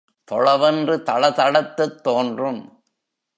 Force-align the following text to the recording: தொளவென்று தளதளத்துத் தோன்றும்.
தொளவென்று 0.23 1.03
தளதளத்துத் 1.05 2.01
தோன்றும். 2.01 2.83